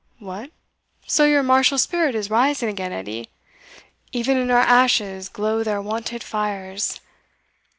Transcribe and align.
"What! 0.17 0.49
so 1.05 1.25
your 1.25 1.43
martial 1.43 1.77
spirit 1.77 2.15
is 2.15 2.31
rising 2.31 2.69
again, 2.69 2.91
Edie? 2.91 3.29
Even 4.11 4.35
in 4.35 4.49
our 4.49 4.57
ashes 4.57 5.29
glow 5.29 5.63
their 5.63 5.79
wonted 5.79 6.23
fires! 6.23 6.99